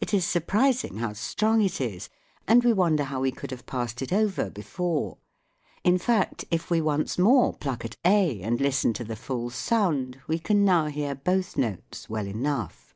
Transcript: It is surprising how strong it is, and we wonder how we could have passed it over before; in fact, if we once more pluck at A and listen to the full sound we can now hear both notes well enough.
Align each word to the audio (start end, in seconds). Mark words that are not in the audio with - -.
It 0.00 0.14
is 0.14 0.24
surprising 0.24 0.98
how 0.98 1.14
strong 1.14 1.60
it 1.60 1.80
is, 1.80 2.08
and 2.46 2.62
we 2.62 2.72
wonder 2.72 3.02
how 3.02 3.22
we 3.22 3.32
could 3.32 3.50
have 3.50 3.66
passed 3.66 4.00
it 4.00 4.12
over 4.12 4.48
before; 4.48 5.18
in 5.82 5.98
fact, 5.98 6.44
if 6.52 6.70
we 6.70 6.80
once 6.80 7.18
more 7.18 7.52
pluck 7.52 7.84
at 7.84 7.96
A 8.04 8.40
and 8.42 8.60
listen 8.60 8.92
to 8.92 9.02
the 9.02 9.16
full 9.16 9.50
sound 9.50 10.20
we 10.28 10.38
can 10.38 10.64
now 10.64 10.86
hear 10.86 11.16
both 11.16 11.56
notes 11.56 12.08
well 12.08 12.28
enough. 12.28 12.94